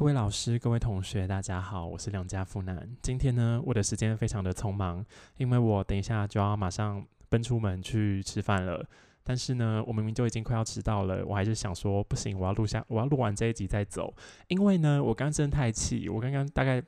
[0.00, 2.88] 各位老师、各位同学，大家好，我是梁家富男。
[3.02, 5.04] 今天呢，我的时间非常的匆忙，
[5.36, 8.82] 因为我等一下就要马上奔出门去吃饭了。
[9.22, 14.10] 但是呢，我明明就已经快要迟到了，我还是想说，不行，我要录下，我要录完这一集再走。
[14.48, 16.82] 因为呢，我刚真的太气，我刚刚大概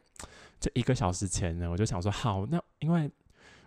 [0.59, 3.11] 这一个小时前呢，我就想说，好，那因为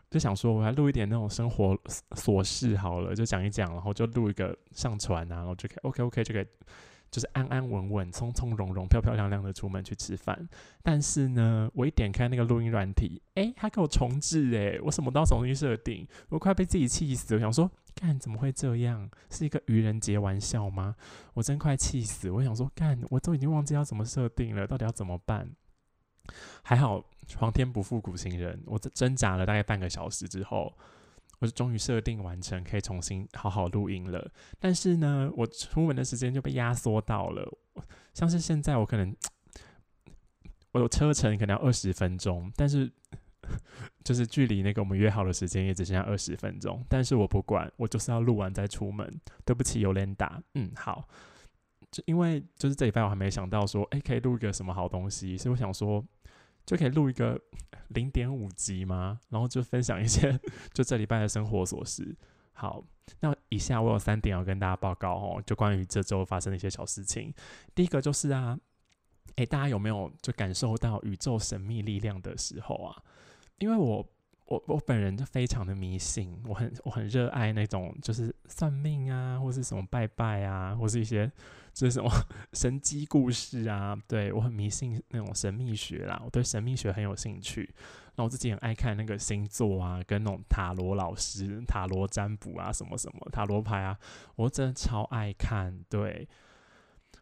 [0.09, 1.77] 就想说，我要录一点那种生活
[2.16, 6.48] 琐事好了，就讲一讲，然后就录一个上传啊，然后就可以 OK OK 就可以。
[7.16, 10.45] 就是安安稳稳、从从容容、漂漂亮亮的出门去吃饭，
[10.83, 19.09] 但是呢，我一点开那个录音软体，诶，他给我重置，诶，我什么都要重新设定，我快被自己气死，我想说，干怎么会这样？
[19.29, 20.93] 是一个愚人节玩笑吗？
[21.36, 25.50] 我真快气死，我想说，干，我都已经忘记要怎么设定了，到底要怎么办？
[26.64, 27.01] 还好，
[27.37, 30.78] 皇天不负苦心人，我挣扎了大概半个小时之后。
[31.39, 34.31] 我就终于设定完成，可以重新好好录音了。
[34.59, 37.58] 但是呢，我出门的时间就被压缩到了。
[38.14, 39.16] 像是现在，我可能
[40.72, 42.92] 我有车程可能要二十分钟，但是
[44.04, 46.84] 就是距离那个我们约好的时间也只剩下二十分钟。
[46.88, 49.22] 但是我不管，我就是要录完再出门。
[49.44, 50.42] 对不起，有点打。
[50.54, 51.08] 嗯，好。
[51.92, 56.06] 就因为就是这礼拜我还没想到说，哎，可以录一个什么好东西，所以我想说。
[56.66, 57.40] 就可以录一个
[57.90, 59.20] 零点五集吗？
[59.30, 60.40] 然后就分享一些
[60.74, 62.16] 就这礼拜的生活琐事。
[62.54, 62.84] 好，
[63.20, 67.34] 那以下我有三点要跟大家报告哦，就关于这周发生的一些小事情。
[67.74, 68.58] 第一个就是啊，
[69.36, 73.04] 诶，大家有没有就感受到宇宙神秘力量的时候啊？
[73.60, 74.06] 因为我。
[74.48, 81.26] 我我本人就非常的迷信，我很我很热爱那种就是算命啊，或是什么拜拜啊，或是一些
[81.74, 82.08] 就是什么
[82.54, 83.98] 神机故事啊。
[84.08, 87.74] 对我很迷信那种神秘学啦，我对神秘学很有兴趣。
[88.18, 93.98] 那我自己很爱看那个星座啊，跟那种塔罗老师、塔罗占卜啊，什么什么塔罗牌啊，
[94.36, 95.84] 我真的超爱看。
[95.90, 96.30] 对，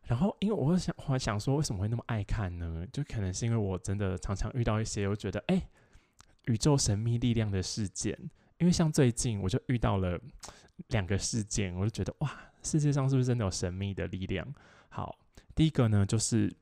[0.04, 2.86] 然后因为我想我想说，为什么会那么爱看呢？
[2.92, 5.70] 就可能是因为我真的常常遇到一些，我觉得哎。
[6.46, 8.18] 宇宙神秘力量的事件，
[8.58, 10.20] 因为像最近我就遇到了
[10.90, 12.31] 两个事件，我就觉得哇，
[12.62, 14.48] 世界上是不是真的有神秘的力量？
[14.90, 15.18] 好，
[15.56, 16.53] 第一个呢就是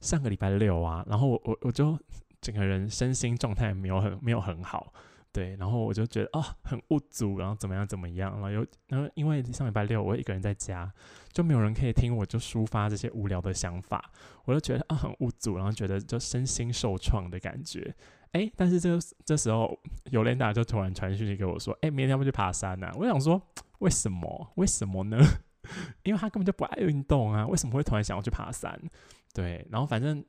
[0.00, 1.98] 上个礼拜六啊，然后我我我就
[2.40, 4.92] 整个人身心状态没有很没有很好。
[5.32, 10.88] 对，然后我就觉得哦，很无助，然后怎么样怎么样，然后又然后因为上礼拜六我一个人在家，
[11.32, 14.12] 就没有人可以听我就抒发这些无聊的想法，
[14.44, 17.92] 我就觉得啊很无助，然后觉得就身心受创的感觉。
[18.34, 19.76] 哎，但是这这时候
[20.10, 22.90] 尤莲达就突然传讯息给我说，哎，明天要不去爬山呢？
[22.96, 23.40] 我想说
[23.78, 24.52] 为什么？
[24.56, 25.18] 为什么呢？
[26.04, 28.78] 因为他根本就不爱运动啊，为什么会突然想要去爬山？
[29.32, 30.22] 对，然后反正。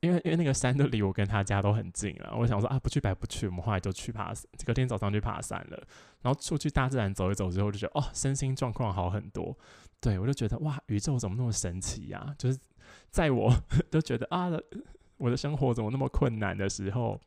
[0.00, 4.32] 因为因为那个山都离我跟他家都很近了，我想说啊不去白不去，我们后来就去爬，
[4.64, 5.82] 隔天早上去爬山了，
[6.20, 9.56] 然后出去大自然走一走之后，就觉得哦身心状况好很多，
[10.00, 12.34] 对我就觉得哇宇宙怎么那么神奇呀？
[12.38, 12.58] 就是
[13.10, 13.52] 在我
[13.90, 14.50] 都觉得啊
[15.24, 17.18] 我的生活怎么那么困难的时候，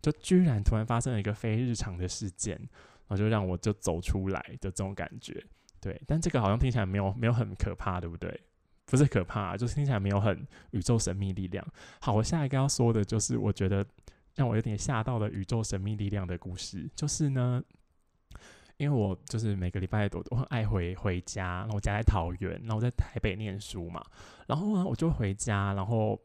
[0.00, 5.44] 就居然突然发生了一个非日常的事件，然后就让我就走出来的这种感觉，
[5.78, 8.40] 对，但这个好像听起来没有没有很可怕，对不对？
[8.86, 11.62] 不是可怕，就是听起来没有很宇宙神秘力量。
[12.00, 13.86] 好，我下一个要说的就是我觉得
[14.34, 17.62] 让我有点吓到的宇宙神秘力量的故事，就是呢，
[18.78, 24.04] 因为我就是每个礼拜都都很爱回回家，然后我家在桃园，然后我在台北念书嘛，
[24.46, 26.20] 然后呢我就回家，然后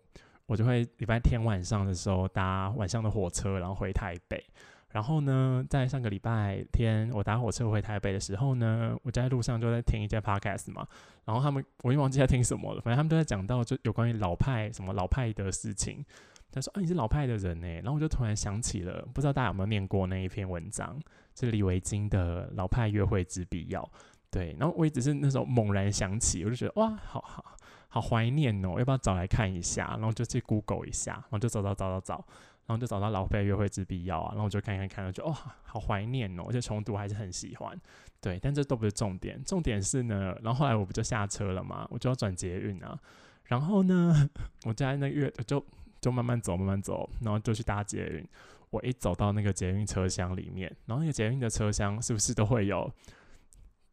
[0.47, 4.43] 我就会礼拜天晚上的时候搭晚上的火车，然后回台北。
[4.89, 10.87] 然后呢，在上个礼拜天我搭火车回台北的时候呢，我在路上就在听一些 podcast 嘛。
[11.25, 16.03] 然后他们我已经忘记在听什么了，反正他们都在讲到就有关于老派什么老派的事情。
[16.49, 20.97] 他说：“啊，你是老派的人呢。”然后我就突然想起了，不知道大家有没有念过那一篇文章，
[21.37, 23.83] 是李维京的《老派约会之必要》。
[24.31, 27.56] 对，然后我也只是那时候猛然想起，我就觉得哇，好好
[27.87, 29.87] 好怀念哦，要不要找来看一下？
[29.99, 32.25] 然后就去 Google 一下，然后就找找找找找。
[32.67, 35.33] 然后就找到老派约会之必要啊，然后我就看看看，就哦，
[35.63, 37.73] 好怀念哦，而且重读还是很喜欢，
[38.19, 42.99] 对，但这都不是重点，重点是呢，然后后来我不就下车了嘛，我就要转捷运啊，
[43.45, 44.29] 然后呢，
[44.67, 45.65] 我在那月就
[46.01, 48.27] 就慢慢走，慢慢走，然后就去搭捷运，
[48.69, 52.91] 我一走到那个捷运车厢里面，然后那个捷运的车厢是不是都会有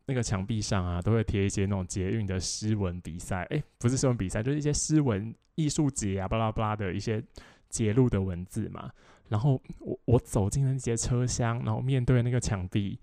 [0.06, 7.22] 那个墙壁上啊，都会贴一些那种捷运的诗文比赛，诶，不是诗文比赛，就是一些诗文艺术节啊，巴拉巴拉的一些。
[7.70, 8.88] 揭露的文字嘛，
[9.28, 12.96] 然后我我走进了那节车厢，然后面对那个墙壁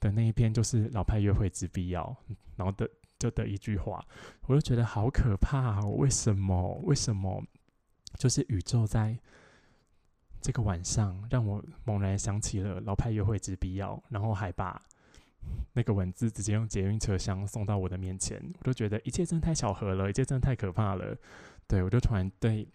[0.00, 2.16] 的那一篇就是老派约会之必要，
[2.56, 2.88] 然后的
[3.18, 4.02] 就的一句话，
[4.46, 6.80] 我就觉得好可怕，为什么？
[6.84, 7.44] 为什么？
[8.16, 9.14] 就是宇宙在
[10.40, 14.80] 这个晚上让我猛然想起了老派约会之必要，然后还把
[15.72, 21.16] 那个文字直接用捷运车厢送到我的面前，我都觉得一切真的太巧合了，一切真的太可怕了。
[21.66, 22.66] 对我就突然对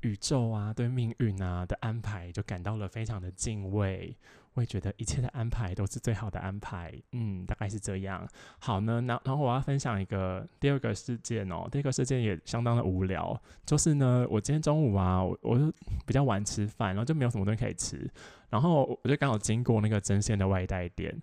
[0.00, 4.16] 宇宙啊、对命运啊的安排就感到了非常的敬畏。
[4.54, 8.28] 会觉得一切的安排都是最好的安排，嗯，大概是这样。
[8.58, 15.72] 好呢，那然后我要分享一个第二个事件哦，第二个事件也相当的无聊，就是呢，我今天中午啊，我我就
[16.04, 18.10] 比较晚吃饭，然后就没有什么东西可以吃，
[18.50, 21.16] 然后我就刚好经过那个针线的外带店，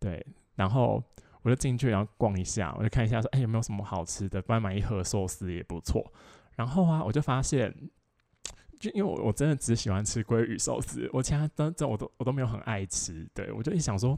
[0.00, 0.24] 对，
[0.54, 1.02] 然后
[1.42, 6.12] 我就进去然后逛一下，我就看一下说，哎，有没有什么好吃的，不然买一盒寿司也不错。
[6.56, 7.74] 然后啊，我就发现。
[8.80, 13.28] 就因为我我真的只喜欢吃鲑鱼寿司，我其他真真我都我都没有很爱吃。
[13.34, 14.16] 对我就一想说，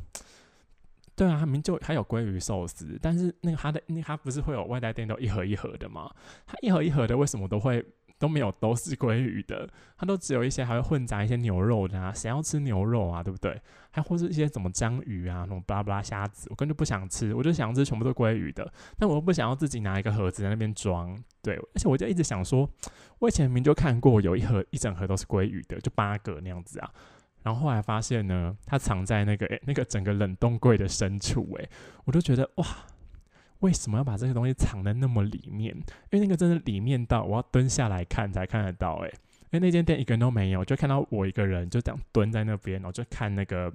[1.17, 6.15] 对啊，他明就还有鲑鱼寿司，但是那个他的那他不是会有外带店都一盒一盒的吗？
[6.45, 7.83] 他一盒一盒的为什么都会？
[8.21, 13.61] 都没有，都是鲑鱼的，它都只有一些还会混杂一些牛肉的啊，谁要吃牛肉啊，对不对？
[13.91, 22.69] 还或是一些什么章鱼啊，那种巴拉巴拉虾子，我根本就不想吃，我就想吃全部都鲑鱼的，但我又不想要自己拿一个盒子在那边装，对，而且我就一直想说，
[23.21, 26.91] 我以前明明就看过有一盒一整盒都是鲑鱼的，就八个那样子啊，
[27.43, 31.69] 然后后来发现呢，它藏在那个诶那个整个冷冻柜的深处，诶，
[32.05, 32.67] 我就觉得哇。
[33.61, 35.75] 为什么要把这些东西藏在那么里面？
[36.11, 43.73] 因为那个真的里面到我要蹲下来看才看得到，诶，因为那间店一个人都没有，就看到我一个人就这样蹲在那边，然后就看那个，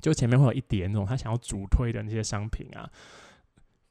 [0.00, 2.88] 就前面会有一叠那种他想要主推的那些商品啊，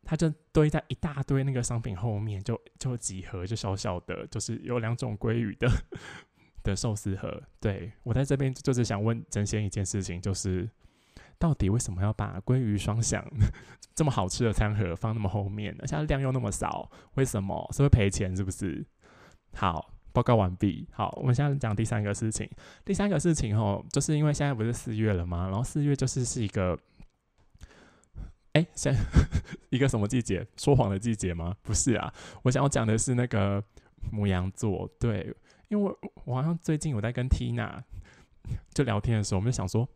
[0.06, 5.70] 他就堆在一大堆那个商品后面，就就几盒就小小的，就是有两种鲑鱼的
[6.64, 7.44] 的寿司盒。
[7.60, 10.70] 对我在这边就是想问真仙一件事情，就是。
[11.40, 13.26] 到底为什么要把鲑鱼双响
[13.96, 15.88] 这么好吃的餐盒放那么后面呢？
[15.88, 18.36] 现在量又那么少，为什么是会赔钱？
[18.36, 18.86] 是不是？
[19.54, 20.88] 好，报告完毕。
[20.92, 22.50] 好，我们现在讲第三个事情。
[22.86, 25.48] 第三个事情哦，就是因为现在不是四月了吗？
[25.48, 26.78] 然后四月就是是一个，
[28.54, 28.94] 哎，现
[29.72, 30.46] 一个什么季节？
[30.58, 31.56] 说谎的季节吗？
[31.62, 32.14] 不是啊，
[32.44, 33.64] 我想要讲的是那个
[34.12, 34.90] 母羊座。
[35.00, 35.36] 对，
[35.70, 35.96] 因为
[36.26, 37.82] 我好像最近我在跟 Tina
[38.74, 39.88] 就聊天的时候，我们就想说。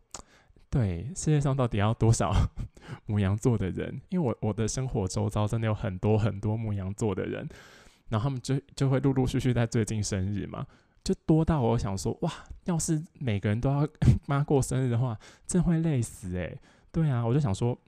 [0.74, 2.34] 对，世界上到底要多少
[3.06, 4.00] 母羊座的人？
[4.08, 7.48] 因为我我的生活周遭真的有很多很多母羊座的人，
[8.08, 10.66] 然后他们就就会陆陆续续在最近生日嘛，
[11.04, 12.32] 就多到我想说，哇，
[12.64, 13.86] 要是每个人都要
[14.26, 15.16] 帮他过生日的话，
[15.46, 16.58] 真会累死诶。
[16.90, 17.78] 对啊，我就想说，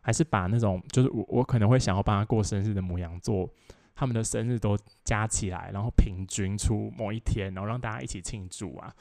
[0.00, 3.48] 还是把那种就是我我可能会想要帮他过生日的母羊座，
[3.94, 8.92] 他们的生日都加起来，然后平均出某一天，然后让大家一起庆祝啊。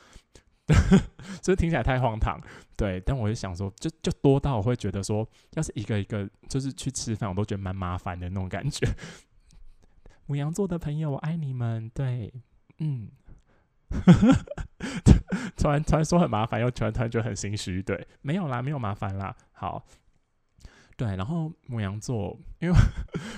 [1.42, 2.40] 所 以听起来太荒唐，
[2.78, 3.00] 对。
[3.02, 8.88] 但我就想说，就就多到我会觉得说，要是一个一个就是去吃饭，我都觉得蛮麻烦的那种感觉。
[10.26, 11.90] 母羊座的朋友，我爱你们。
[11.94, 12.34] 对，
[12.80, 13.10] 嗯。
[15.58, 17.82] 突然突然说很麻烦，又突然突然觉得很心虚。
[17.84, 19.36] 对，没有啦，没有麻烦啦。
[19.52, 19.86] 好，
[20.96, 21.16] 对。
[21.16, 22.76] 然后母羊座，因为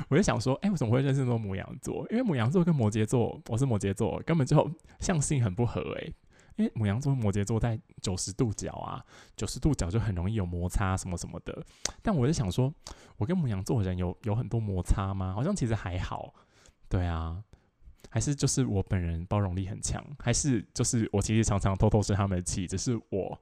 [0.10, 2.06] 我就想说，哎，我怎么会认识那么多母羊座？
[2.10, 6.14] 因为母羊座跟摩羯座，我是摩羯座，根本就相性很不合，哎。
[6.58, 9.04] 因为母羊座、摩羯座在九十度角啊，
[9.36, 11.66] 九十度角就很容易有摩擦什么什么的。
[12.02, 12.74] 但我就想说，
[13.18, 15.34] 我跟母羊座的人有有很多摩擦吗？
[15.34, 16.34] 好像其实还好。
[16.88, 17.44] 对啊，
[18.10, 23.38] 还是就是我本人包容力很强，还是就是我其实常常偷偷生他们的气，只是我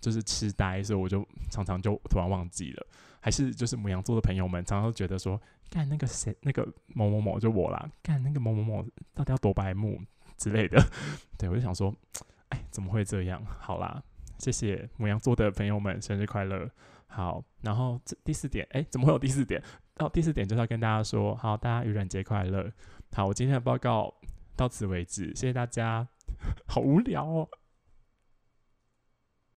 [0.00, 2.86] 就是痴呆，所以我就常常就突然忘记了。
[3.20, 10.00] 还是就是母羊座的朋友们常常觉得说，干那个谁那个某某某就我啦，干那个某某某到底要多白目
[10.36, 10.84] 之类的。
[11.38, 11.94] 对我就想说。
[12.50, 13.42] 哎，怎么会这样？
[13.58, 14.00] 好啦，
[14.38, 16.70] 谢谢母羊座的朋友们，生日快乐！
[17.06, 19.60] 好，然后这第四点，哎，怎么会有第四点？
[19.94, 22.70] 到第四点就是要跟大家说，好，大家愚人节快乐！
[23.12, 24.14] 好，我今天的报告
[24.56, 26.06] 到此为止，谢谢大家。
[26.66, 27.48] 好无聊哦。